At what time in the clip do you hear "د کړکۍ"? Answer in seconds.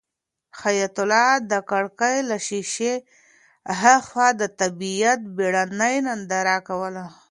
1.51-2.17